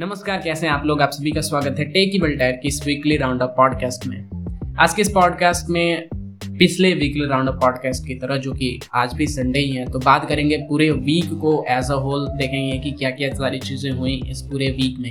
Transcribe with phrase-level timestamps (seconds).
[0.00, 1.00] नमस्कार, कैसे हैं आप लोग?
[1.02, 4.94] आप सभी का स्वागत है टेकी टायर की इस वीकली राउंड अप पॉडकास्ट में। आज
[4.94, 9.26] के इस पॉडकास्ट में पिछले वीकली राउंड अप पॉडकास्ट की तरह, जो कि आज भी
[9.26, 13.10] संडे ही है तो बात करेंगे पूरे वीक को एज अ होल देखेंगे कि क्या
[13.10, 15.10] क्या सारी चीज़ें हुई इस पूरे वीक में।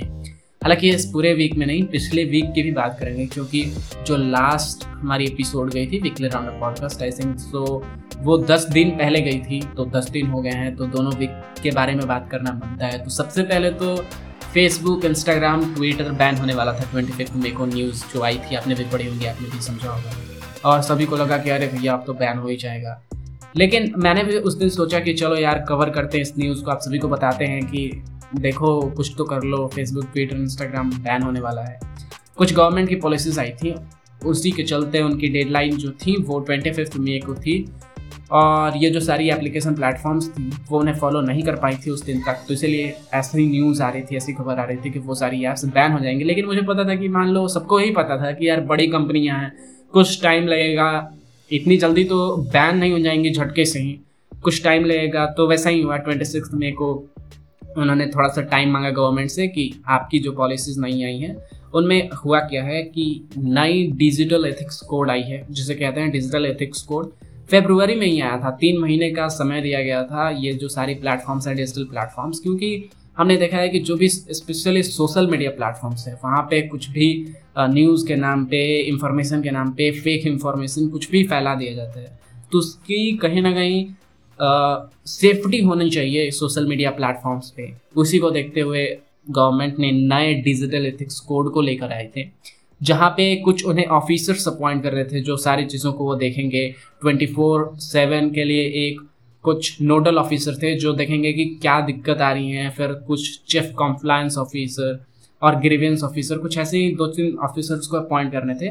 [0.62, 3.62] हालाँकि इस पूरे वीक में नहीं, पिछले वीक की भी बात करेंगे, क्योंकि
[4.06, 7.84] जो लास्ट हमारी एपिसोड गई थी weekly round up podcast I think so
[8.18, 11.40] वो दस दिन पहले गई थी तो दस दिन हो गए हैं तो दोनों वीक
[11.62, 13.94] के बारे में बात करना बनता है। तो सबसे पहले तो
[14.54, 18.56] फेसबुक इंस्टाग्राम ट्विटर बैन होने वाला था ट्वेंटी फिफ्थ मे को न्यूज़ जो आई थी,
[18.56, 20.12] आपने भी पढ़ी होंगी, आपने भी समझा होगा।
[20.64, 23.02] और सभी को लगा कि अरे भैया, अब तो बैन हो ही जाएगा।
[23.56, 26.70] लेकिन मैंने भी उस दिन सोचा कि चलो यार कवर करते हैं इस न्यूज़ को,
[26.70, 28.02] आप सभी को बताते हैं कि
[28.36, 31.80] देखो, कुछ तो कर लो फेसबुक ट्विटर इंस्टाग्राम बैन होने वाला है।
[32.36, 33.74] कुछ गवर्नमेंट की पॉलिसीज़ आई थी,
[34.24, 37.72] उसी के चलते उनकी डेडलाइन जो थी, वो ट्वेंटी फिफ्थ मे को थी।
[38.30, 42.04] और ये जो सारी एप्लीकेशन प्लेटफॉर्म्स थी, वो उन्हें फॉलो नहीं कर पाई थी उस
[42.04, 44.98] दिन तक। तो इसलिए ऐसी न्यूज़ आ रही थी, ऐसी खबर आ रही थी कि
[44.98, 47.90] वो सारी ऐप्स बैन हो जाएँगी। लेकिन मुझे पता था कि मान लो, सबको यही
[47.90, 49.52] पता था कि यार बड़ी कंपनियाँ हैं,
[49.92, 51.12] कुछ टाइम लगेगा,
[51.50, 54.00] इतनी जल्दी तो बैन नहीं हो जाएँगी झटके से ही।
[54.42, 56.92] कुछ टाइम लगेगा तो वैसा ही हुआ। ट्वेंटी सिक्स मे को
[57.78, 61.36] उन्होंने थोड़ा सा टाइम मांगा गवर्नमेंट से कि आपकी जो पॉलिसीज़ नहीं आई हैं,
[61.74, 66.46] उनमें हुआ क्या है कि नई डिजिटल एथिक्स कोड आई है, जिसे कहते हैं डिजिटल
[66.46, 67.12] एथिक्स कोड
[67.50, 70.94] फेब्रुवरी में ही आया था। तीन महीने का समय दिया गया था ये जो सारी
[70.96, 76.06] प्लेटफॉर्म्स हैं डिजिटल प्लेटफॉर्म्स क्योंकि हमने देखा है कि जो भी स्पेशली सोशल मीडिया प्लेटफॉर्म्स
[76.08, 77.08] है, वहाँ पे कुछ भी
[77.60, 82.00] न्यूज़ के नाम पे इंफॉर्मेशन के नाम पे फेक इंफॉर्मेशन कुछ भी फैला दिया जाता
[82.00, 82.18] है।
[82.52, 83.84] तो उसकी कहीं ना कहीं
[85.08, 88.86] सेफ्टी होनी चाहिए सोशल मीडिया प्लेटफॉर्म्स पे। उसी को देखते हुए
[89.30, 92.22] गवर्नमेंट ने नए डिजिटल एथिक्स कोड को लेकर आए थे।
[92.80, 96.66] जहाँ पे कुछ उन्हें ऑफिसर्स अपॉइंट कर रहे थे, जो सारी चीज़ों को वो देखेंगे।
[97.00, 99.00] ट्वेंटी फोर सेवन के लिए एक
[99.44, 103.72] कुछ नोडल ऑफिसर थे, जो देखेंगे कि क्या दिक्कत आ रही है। फिर कुछ चीफ
[103.76, 104.98] कॉम्प्लायंस ऑफिसर
[105.42, 108.70] और ग्रीवेंस ऑफिसर कुछ ऐसे ही दो तीन ऑफिसर्स को अपॉइंट करने थे।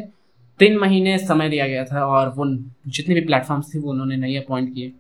[0.60, 2.46] तीन महीने समय दिया गया था और वो
[2.88, 4.92] जितने भी प्लेटफॉर्म्स थे, वो उन्होंने नहीं अपॉइंट किए।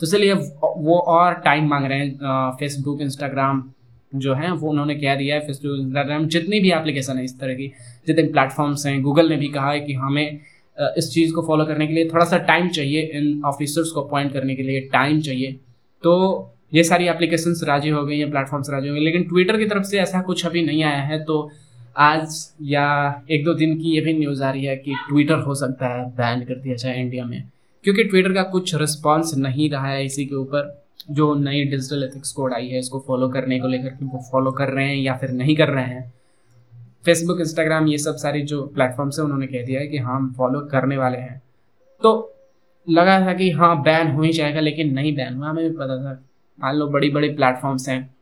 [0.00, 3.62] तो इसलिए वो और टाइम मांग रहे हैं फेसबुक इंस्टाग्राम
[4.12, 7.54] जो है, वो उन्होंने कह दिया है फेसबुक इंस्टाग्राम जितनी भी एप्लीकेशन है इस तरह
[7.54, 7.66] की,
[8.06, 10.40] जितने प्लेटफॉर्म्स हैं गूगल ने भी कहा है कि हमें
[10.98, 14.32] इस चीज़ को फॉलो करने के लिए थोड़ा सा टाइम चाहिए, इन ऑफिसर्स को अपॉइंट
[14.32, 15.52] करने के लिए टाइम चाहिए।
[16.04, 19.66] तो ये सारी एप्लीकेशन राज़ी हो गई हैं प्लेटफॉर्म्स राज़ी हो गए, लेकिन ट्विटर की
[19.66, 21.50] तरफ़ से ऐसा कुछ अभी नहीं आया है तो
[21.96, 22.86] आज या
[23.30, 26.04] एक दो दिन की ये भी न्यूज़ आ रही है कि ट्विटर हो सकता है
[26.16, 27.42] बैन कर दिया जाए इंडिया में,
[27.84, 30.74] क्योंकि ट्विटर का कुछ रिस्पॉन्स नहीं रहा है इसी के ऊपर।
[31.10, 34.68] जो नई डिजिटल एथिक्स कोड आई है इसको फॉलो करने को लेकर वो फॉलो कर
[34.68, 36.12] रहे हैं या फिर नहीं कर रहे हैं।
[37.04, 40.32] फेसबुक इंस्टाग्राम ये सब सारी जो प्लेटफॉर्म्स है उन्होंने कह दिया है कि हाँ हम
[40.32, 41.42] फॉलो करने वाले हैं।
[42.02, 42.32] तो
[42.86, 45.96] लगा था कि हाँ बैन हो ही जाएगा लेकिन नहीं बैन हुआ। हमें भी पता
[45.96, 46.12] था
[46.58, 48.14] मान लो बड़ी बड़ी प्लेटफॉर्म्स हैं।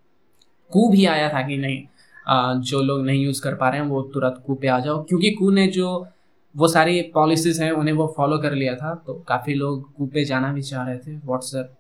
[0.73, 1.83] कू भी आया था कि नहीं
[2.29, 5.03] आ, जो लोग नहीं यूज़ कर पा रहे हैं वो तुरंत कू पे आ जाओ।
[5.05, 6.07] क्योंकि कू ने जो
[6.55, 10.25] वो सारी पॉलिसीज़ हैं उन्हें वो फॉलो कर लिया था। तो काफ़ी लोग कू पे
[10.25, 11.75] जाना भी चाह रहे थे। व्हाट्सएप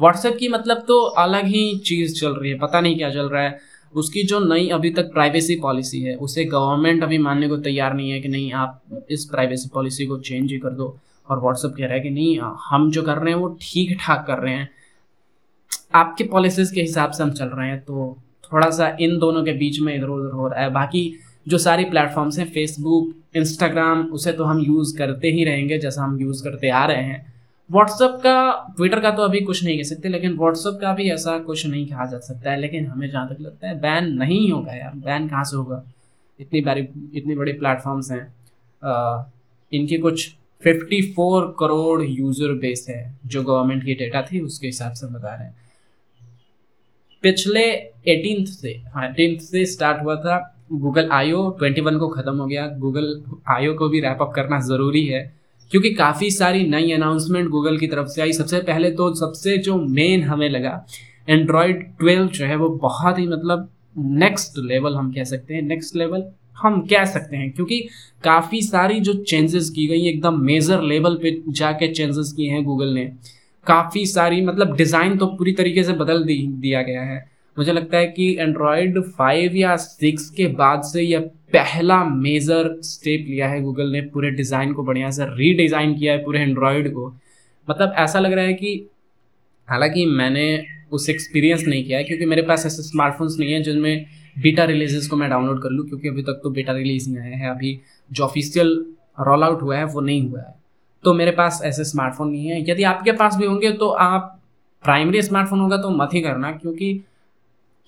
[0.00, 3.42] व्हाट्सएप की मतलब तो अलग ही चीज़ चल रही है, पता नहीं क्या चल रहा
[3.42, 3.58] है।
[3.94, 8.10] उसकी जो नई अभी तक प्राइवेसी पॉलिसी है, उसे गवर्नमेंट अभी मानने को तैयार नहीं
[8.10, 10.96] है कि नहीं, आप इस प्राइवेसी पॉलिसी को चेंज ही कर दो।
[11.28, 12.38] और व्हाट्सएप कह रहा है कि नहीं,
[12.70, 14.68] हम जो कर रहे हैं वो ठीक ठाक कर रहे हैं।
[15.94, 19.52] आपके पॉलिसीज़ के हिसाब से हम चल रहे हैं तो थोड़ा सा इन दोनों के
[19.52, 21.12] बीच में इधर उधर हो रहा है। बाकी
[21.48, 26.18] जो सारी प्लेटफॉर्म्स हैं फेसबुक इंस्टाग्राम उसे तो हम यूज़ करते ही रहेंगे जैसा हम
[26.20, 27.31] यूज़ करते आ रहे हैं।
[27.72, 28.34] व्हाट्सअप का
[28.76, 31.86] ट्विटर का तो अभी कुछ नहीं कह सकते, लेकिन व्हाट्सअप का भी ऐसा कुछ नहीं
[31.86, 35.28] कहा जा सकता है, लेकिन हमें जहाँ तक लगता है बैन नहीं होगा यार बैन
[35.28, 35.82] कहाँ से होगा?
[36.40, 38.22] इतनी बारी, इतनी बड़ी प्लेटफॉर्म्स हैं
[39.72, 40.28] इनकी कुछ
[40.62, 45.46] 54 करोड़ यूज़र बेस है, जो गवर्नमेंट की डेटा थी, उसके हिसाब से बता रहे
[45.46, 45.54] हैं।
[47.24, 47.62] पिछले
[48.08, 50.38] एटीन से हाँ से स्टार्ट हुआ था
[50.72, 55.04] गूगल आयो 21 को ख़त्म हो गया। गूगल आयो को भी रैप अप करना ज़रूरी
[55.06, 55.22] है।
[55.72, 59.76] क्योंकि काफ़ी सारी नई अनाउंसमेंट गूगल की तरफ़ से आई। सबसे पहले तो सबसे जो
[59.76, 60.84] मेन हमें लगा
[61.28, 65.96] एंड्रॉयड ट्वेल्व जो है, वो बहुत ही मतलब नेक्स्ट लेवल हम कह सकते हैं। नेक्स्ट
[65.96, 66.24] लेवल
[66.56, 67.78] हम कह सकते हैं, क्योंकि
[68.24, 72.92] काफ़ी सारी जो चेंजेस की गई, एकदम मेजर लेवल पे जाके चेंजेस किए हैं गूगल
[72.94, 73.04] ने।
[73.66, 77.96] काफ़ी सारी मतलब डिज़ाइन तो पूरी तरीके से बदल दी, दिया गया है। मुझे लगता
[77.96, 81.20] है कि एंड्रॉयड फाइव या सिक्स के बाद से यह
[81.52, 86.24] पहला मेजर स्टेप लिया है गूगल ने। पूरे डिज़ाइन को बढ़िया से रीडिज़ाइन किया है
[86.24, 87.06] पूरे एंड्रॉयड को।
[87.68, 88.88] मतलब ऐसा लग रहा है कि
[89.68, 94.06] हालाँकि मैंने उस एक्सपीरियंस नहीं किया है, क्योंकि मेरे पास ऐसे स्मार्टफोन्स नहीं है जिनमें
[94.36, 97.36] बीटा रिलीजेस को मैं डाउनलोड कर लूँ, क्योंकि अभी तक तो बीटा रिलीज़ नहीं आया
[97.38, 97.78] है। अभी
[98.10, 98.74] जो ऑफिशियल
[99.20, 100.54] रोल आउट हुआ है, वो नहीं हुआ है।
[101.04, 104.38] तो मेरे पास ऐसे स्मार्टफ़ोन नहीं है। यदि आपके पास भी होंगे तो आप
[104.84, 107.00] प्राइमरी स्मार्टफ़ोन होगा तो मत ही करना, क्योंकि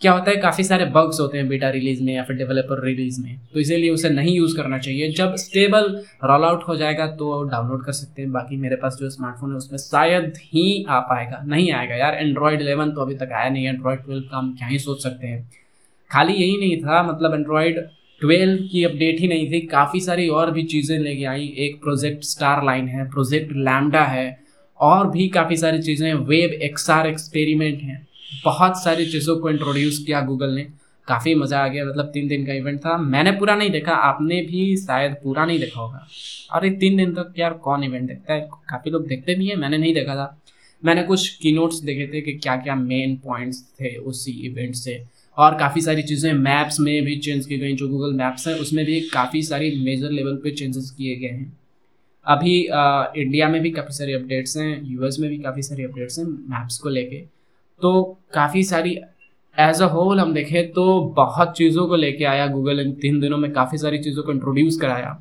[0.03, 3.21] क्या होता है, काफ़ी सारे बग्स होते हैं बीटा रिलीज़ में या फिर डेवलपर रिलीज़
[3.23, 5.87] में। तो इसीलिए उसे नहीं यूज़ करना चाहिए। जब स्टेबल
[6.25, 9.57] रोल आउट हो जाएगा तो डाउनलोड कर सकते हैं। बाकी मेरे पास जो स्मार्टफ़ोन है,
[9.57, 13.65] उसमें शायद ही आ पाएगा। नहीं आएगा। यार एंड्रॉयड इलेवन तो अभी तक आया नहीं
[13.65, 15.49] है। एंड्रॉयड ट्वेल्व का हम क्या ही सोच सकते हैं।
[16.11, 17.79] खाली यही नहीं था। मतलब एंड्रॉयड
[18.21, 22.25] ट्वेल्व की अपडेट ही नहीं थी। काफ़ी सारी और भी चीज़ें लेके आई। एक प्रोजेक्ट
[22.25, 24.39] स्टार लाइन है प्रोजेक्ट लैमडा है,
[24.81, 28.07] और भी काफ़ी सारी चीज़ें वेब एक्सआर एक्सपेरिमेंट हैं।
[28.45, 30.67] बहुत सारी चीज़ों को इंट्रोड्यूस किया गूगल ने।
[31.09, 34.41] काफ़ी मज़ा आ गया मतलब तीन दिन का इवेंट था। मैंने पूरा नहीं देखा आपने
[34.43, 36.07] भी शायद पूरा नहीं देखा होगा।
[36.65, 38.49] ये तीन दिन तक यार कौन इवेंट देखता है?
[38.71, 40.37] काफ़ी लोग देखते भी हैं मैंने नहीं देखा था।
[40.83, 45.03] मैंने कुछ की नोट्स देखे थे कि क्या क्या मेन पॉइंट्स थे उसी इवेंट से।
[45.39, 48.85] और काफ़ी सारी चीज़ें मैप्स में भी चेंज की गई जो गूगल मैप्स हैं उसमें
[48.85, 51.53] भी काफ़ी सारी मेजर लेवल पे चेंजेस किए गए हैं।
[52.27, 56.19] अभी आ, इंडिया में भी काफ़ी सारी अपडेट्स हैं यूएस में भी काफ़ी सारी अपडेट्स
[56.19, 57.25] हैं मैप्स को लेके।
[57.81, 58.03] तो
[58.35, 58.97] काफ़ी सारी
[59.59, 63.39] एज अ होल हम देखें तो बहुत चीज़ों को लेके आया गूगल इन तीन दिनों
[63.39, 65.19] में, काफ़ी सारी चीज़ों को इंट्रोड्यूस कराया।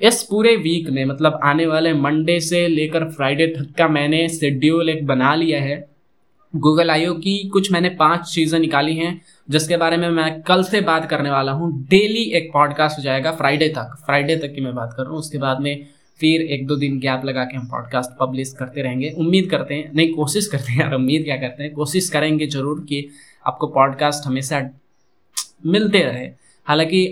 [0.00, 4.88] इस पूरे वीक में मतलब आने वाले मंडे से लेकर फ्राइडे तक का मैंने शेड्यूल
[4.90, 5.84] एक बना लिया है।
[6.54, 10.80] गूगल आयो की कुछ मैंने पाँच चीज़ें निकाली हैं, जिसके बारे में मैं कल से
[10.82, 14.74] बात करने वाला हूँ। डेली एक पॉडकास्ट हो जाएगा फ्राइडे तक फ्राइडे तक की मैं
[14.74, 15.86] बात कर रहा हूँ। उसके बाद में
[16.20, 19.90] फिर एक दो दिन गैप लगा के हम पॉडकास्ट पब्लिश करते रहेंगे। उम्मीद करते हैं,
[19.94, 21.72] नहीं, कोशिश करते हैं यार, उम्मीद क्या करते हैं?
[21.74, 23.06] कोशिश करेंगे ज़रूर कि
[23.46, 24.60] आपको पॉडकास्ट हमेशा
[25.66, 26.26] मिलते रहे।
[26.66, 27.06] हालाँकि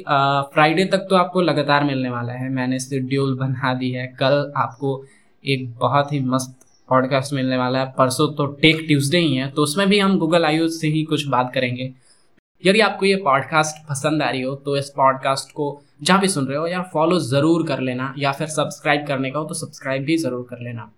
[0.52, 5.04] फ्राइडे तक तो आपको लगातार मिलने वाला है। मैंने शेड्यूल बना दी है। कल आपको
[5.44, 6.58] एक बहुत ही मस्त
[6.88, 10.44] पॉडकास्ट मिलने वाला है। परसों तो टेक ट्यूसडे ही है तो उसमें भी हम गूगल
[10.44, 11.92] आयु से ही कुछ बात करेंगे।
[12.64, 15.70] यदि आपको ये पॉडकास्ट पसंद आ रही हो तो इस पॉडकास्ट को
[16.02, 19.38] जहाँ भी सुन रहे हो या फॉलो ज़रूर कर लेना या फिर सब्सक्राइब करने का
[19.38, 20.90] हो तो सब्सक्राइब भी ज़रूर कर लेना।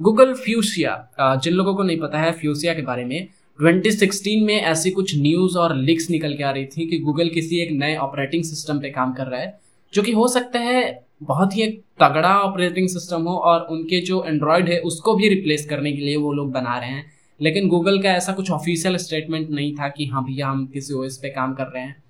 [0.00, 3.28] गूगल फ्यूसिया जिन लोगों को नहीं पता है फ्यूसिया के बारे में
[3.58, 7.60] 2016 में ऐसी कुछ न्यूज़ और लिक्स निकल के आ रही थी कि गूगल किसी
[7.62, 9.58] एक नए ऑपरेटिंग सिस्टम पे काम कर रहा है,
[9.92, 14.22] जो कि हो सकता है बहुत ही एक तगड़ा ऑपरेटिंग सिस्टम हो और उनके जो
[14.24, 17.10] एंड्रॉयड है उसको भी रिप्लेस करने के लिए वो लोग बना रहे हैं।
[17.40, 21.18] लेकिन गूगल का ऐसा कुछ ऑफिशियल स्टेटमेंट नहीं था कि हाँ भैया हम किसी ओएस
[21.18, 22.02] पे काम कर रहे हैं।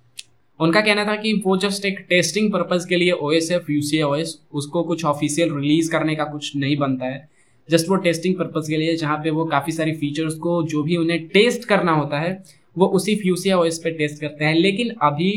[0.59, 3.59] उनका कहना था कि वो जस्ट एक टेस्टिंग पर्पज़ के लिए ओ एस ओएस है
[3.59, 7.29] फ्यूसी ओएस उसको कुछ ऑफिशियल रिलीज़ करने का कुछ नहीं बनता है।
[7.69, 10.95] जस्ट वो टेस्टिंग पर्पज़ के लिए जहाँ पे वो काफ़ी सारी फीचर्स को जो भी
[10.95, 12.43] उन्हें टेस्ट करना होता है,
[12.77, 15.31] वो उसी फ्यूसिया ओएस पे टेस्ट करते हैं। लेकिन अभी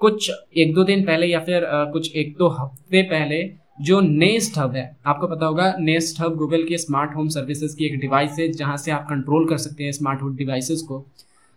[0.00, 3.42] कुछ एक दो दिन पहले या फिर कुछ एक दो हफ़्ते पहले
[3.80, 7.86] जो नेस्ट हब है, आपको पता होगा नेस्ट हब गूगल की स्मार्ट होम सर्विसेज़ की
[7.86, 11.04] एक डिवाइस है जहाँ से आप कंट्रोल कर सकते हैं स्मार्ट होम डिवाइसेस को।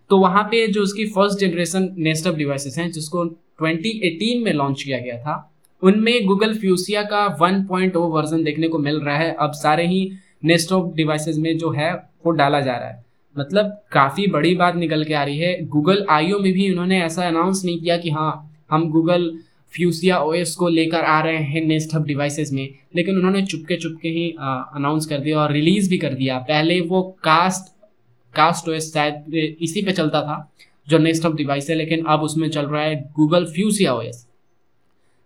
[0.09, 3.25] तो वहाँ पे जो उसकी first generation Nest Hub devices हैं, जिसको
[3.63, 5.51] 2018 में लॉन्च किया गया था,
[5.83, 10.11] उनमें गूगल फ्यूसिया का 1.0 वर्जन देखने को मिल रहा है। अब सारे ही
[10.43, 13.05] नेस्ट ऑफ़ डिवाइसेस में जो है, वो डाला जा रहा है।
[13.39, 17.27] मतलब काफ़ी बड़ी बात निकल के आ रही है। गूगल आईओ में भी उन्होंने ऐसा
[17.27, 19.39] अनाउंस नहीं किया कि हाँ हम गूगल
[19.75, 24.09] फ्यूसिया ओएस को लेकर आ रहे हैं नेस्ट हब डिवाइसेस में। लेकिन उन्होंने चुपके चुपके
[24.09, 24.35] ही
[24.75, 27.74] अनाउंस कर दिया और रिलीज़ भी कर दिया। पहले वो कास्ट
[28.35, 30.51] कास्ट ओएस शायद इसी पे चलता था,
[30.87, 34.25] जो नेक्स्ट ऑफ़ डिवाइस है, लेकिन अब उसमें चल रहा है गूगल फ्यूसिया ओएस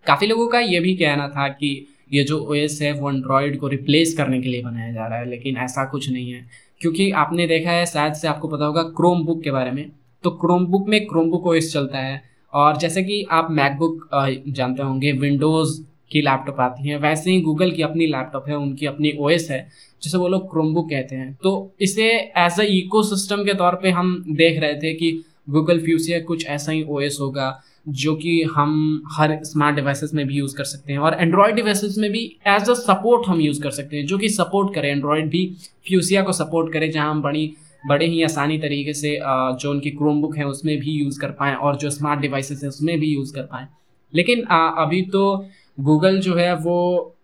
[0.05, 3.67] काफ़ी लोगों का ये भी कहना था कि ये जो ओएस है, वो एंड्रॉयड को
[3.67, 6.45] रिप्लेस करने के लिए बनाया जा रहा है, लेकिन ऐसा कुछ नहीं है।
[6.81, 9.91] क्योंकि आपने देखा है, शायद से आपको पता होगा क्रोम बुक के बारे में।
[10.23, 12.21] तो क्रोम बुक में क्रोम बुक ओएस चलता है,
[12.53, 14.09] और जैसे कि आप मैकबुक
[14.47, 18.85] जानते होंगे विंडोज़ की लैपटॉप आती हैं। वैसे ही गूगल की अपनी लैपटॉप है, उनकी
[18.85, 19.67] अपनी ओएस है,
[20.03, 23.01] जिसे वो लोग क्रोमबुक कहते हैं। तो इसे एज अ इको
[23.43, 25.11] के तौर पर हम देख रहे थे कि
[25.49, 30.35] गूगल फ्यूसिया कुछ ऐसा ही ओएस होगा, जो कि हम हर स्मार्ट डिवाइसेस में भी
[30.35, 33.71] यूज़ कर सकते हैं। और एंड्रॉयड डिवाइसेस में भी एज अ सपोर्ट हम यूज़ कर
[33.71, 35.45] सकते हैं, जो कि सपोर्ट करे। एंड्रॉयड भी
[35.87, 37.51] फ्यूसिया को सपोर्ट करे, जहाँ हम बड़ी,
[37.87, 41.75] बड़े ही आसानी तरीके से जो उनकी क्रोमबुक है, उसमें भी यूज़ कर पाएँ और
[41.75, 43.67] जो स्मार्ट डिवाइसेस है, उसमें भी यूज़ कर पाएँ।
[44.13, 45.45] लेकिन अभी तो
[45.79, 47.15] गूगल जो है वो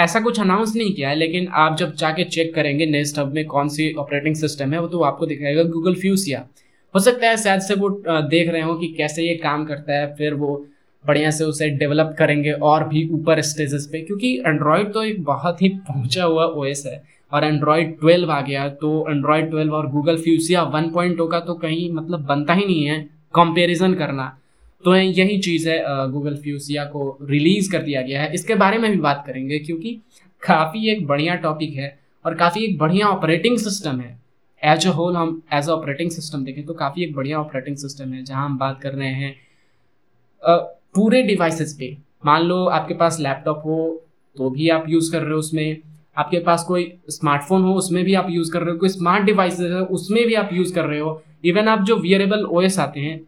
[0.00, 3.44] ऐसा कुछ अनाउंस नहीं किया है, लेकिन आप जब जाके चेक करेंगे नेक्स्ट हब में
[3.46, 6.44] कौन सी ऑपरेटिंग सिस्टम है, वो तो आपको दिखाएगा गूगल फ्यूसिया
[6.94, 10.14] हो सकता है शायद से वो देख रहे हो कि कैसे ये काम करता है,
[10.14, 10.66] फिर वो
[11.04, 15.62] बढ़िया से उसे डेवलप करेंगे और भी ऊपर स्टेजेस पे, क्योंकि एंड्रॉयड तो एक बहुत
[15.62, 20.16] ही पहुँचा हुआ ओएस है और एंड्रॉयड 12 आ गया तो एंड्रॉयड 12 और गूगल
[20.16, 23.00] फ्यूसिया 1.0 का तो कहीं मतलब बनता ही नहीं है
[23.34, 24.36] कंपेरिजन करना।
[24.84, 25.78] तो यही चीज़ है
[26.10, 30.00] गूगल फ्यूसिया को रिलीज़ कर दिया गया है। इसके बारे में भी बात करेंगे, क्योंकि
[30.42, 34.16] काफ़ी एक बढ़िया टॉपिक है और काफ़ी एक बढ़िया ऑपरेटिंग सिस्टम है।
[34.62, 38.12] एज अ होल हम एज अ ऑपरेटिंग सिस्टम देखें तो काफ़ी एक बढ़िया ऑपरेटिंग सिस्टम
[38.12, 39.34] है, जहाँ हम बात कर रहे हैं
[40.94, 44.04] पूरे डिवाइसेस पे। मान लो आपके पास लैपटॉप हो
[44.36, 45.76] तो भी आप यूज़ कर रहे हो उसमें।
[46.16, 49.58] आपके पास कोई स्मार्टफ़ोन हो, उसमें भी आप यूज़ कर रहे हो। कोई स्मार्ट डिवाइस
[49.60, 53.20] है, उसमें भी आप यूज़ कर रहे हो। इवन आप जो वियरेबल ओएस आते हैं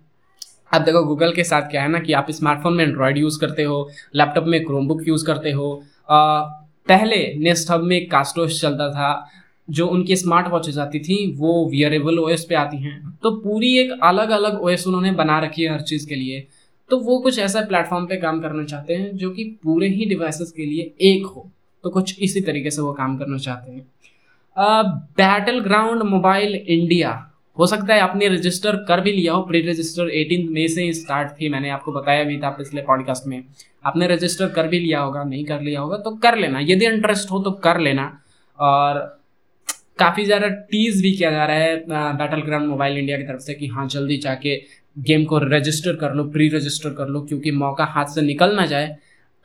[0.73, 3.63] अब देखो गूगल के साथ क्या है ना कि आप स्मार्टफ़ोन में एंड्रॉयड यूज़ करते
[3.63, 6.41] हो लैपटॉप में क्रोमबुक यूज़ करते हो। आ,
[6.89, 9.29] पहले नेस्ट हब में कास्टोस चलता था
[9.69, 13.91] जो उनकी स्मार्ट वॉचेज आती थी वो वियरेबल ओएस पे आती हैं। तो पूरी एक
[14.03, 16.47] अलग अलग ओएस उन्होंने बना रखी है हर चीज़ के लिए।
[16.91, 20.53] तो वो कुछ ऐसा प्लेटफॉर्म पे काम करना चाहते हैं जो कि पूरे ही डिवाइसेस
[20.53, 21.51] के लिए एक हो।
[21.85, 23.87] तो कुछ इसी तरीके से वो काम करना चाहते हैं।
[25.17, 30.11] बैटल ग्राउंड मोबाइल इंडिया हो सकता है आपने रजिस्टर कर भी लिया हो प्री रजिस्टर
[30.11, 33.43] एटीन मई से स्टार्ट थी, मैंने आपको बताया भी था पिछले पॉडकास्ट में।
[33.85, 37.31] आपने रजिस्टर कर भी लिया होगा, नहीं कर लिया होगा तो कर लेना। यदि इंटरेस्ट
[37.31, 38.05] हो तो कर लेना।
[38.59, 38.99] और
[39.99, 41.77] काफ़ी ज़्यादा टीज भी किया जा रहा है
[42.17, 44.57] बैटल ग्राउंड मोबाइल इंडिया की तरफ़ से कि हाँ जल्दी जाके
[44.97, 48.67] गेम को रजिस्टर कर लो प्री रजिस्टर कर लो, क्योंकि मौका हाथ से निकल ना
[48.67, 48.97] जाए।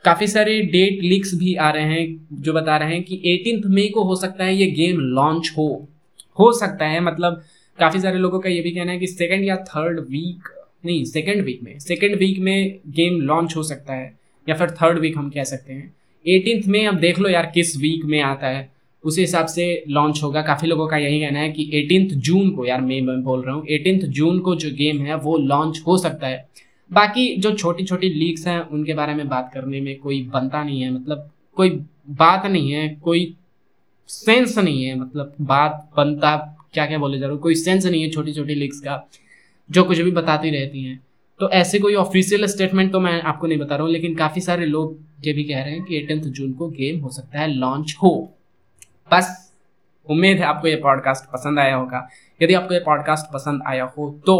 [0.04, 3.88] काफ़ी सारे डेट लीक्स भी आ रहे हैं, जो बता रहे हैं कि एटीन मई
[3.88, 5.68] को हो सकता है ये गेम लॉन्च हो।
[6.38, 7.42] हो सकता है मतलब
[7.78, 10.48] काफ़ी सारे लोगों का ये भी कहना है कि सेकेंड या थर्ड वीक
[10.86, 14.12] नहीं सेकेंड वीक में सेकेंड वीक में गेम लॉन्च हो सकता है,
[14.46, 17.76] या फिर थर्ड वीक हम कह सकते हैं। एटीनथ में अब देख लो यार किस
[17.76, 18.68] वीक में आता है,
[19.04, 22.64] उसी हिसाब से लॉन्च होगा। काफ़ी लोगों का यही कहना है कि एटीनथ जून को,
[22.66, 25.98] यार मैं मैं बोल रहा हूँ एटीनथ जून को जो गेम है वो लॉन्च हो
[25.98, 26.46] सकता है।
[26.90, 30.80] बाकी जो छोटी छोटी लीक्स हैं, उनके बारे में बात करने में कोई बनता नहीं
[30.82, 31.70] है मतलब कोई
[32.10, 33.34] बात नहीं है, कोई
[34.08, 36.36] सेंस नहीं है मतलब बात बनता
[36.76, 39.08] क्या क्या बोले जा रहे कोई सेंस नहीं है छोटी छोटी लीक्स का,
[39.70, 41.00] जो कुछ भी बताती रहती हैं।
[41.40, 44.66] तो ऐसे कोई ऑफिशियल स्टेटमेंट तो मैं आपको नहीं बता रहा हूँ, लेकिन काफ़ी सारे
[44.66, 47.94] लोग ये भी कह रहे हैं कि एटेंथ जून को गेम हो सकता है लॉन्च
[48.02, 48.12] हो।
[49.10, 49.52] बस,
[50.08, 52.08] उम्मीद है आपको ये पॉडकास्ट पसंद आया होगा।
[52.40, 54.36] यदि आपको ये पॉडकास्ट पसंद आया हो तो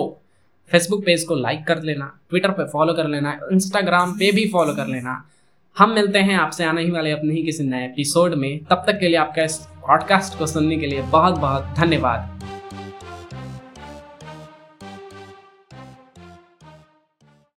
[0.72, 4.74] फेसबुक पेज को लाइक कर लेना ट्विटर पे फॉलो कर लेना इंस्टाग्राम पे भी फॉलो
[4.74, 5.22] कर लेना।
[5.76, 8.98] हम मिलते हैं आपसे आने ही वाले अपने ही किसी नए एपिसोड में। तब तक
[9.00, 9.46] के लिए आपका
[9.86, 12.55] पॉडकास्ट को सुनने के लिए बहुत बहुत धन्यवाद।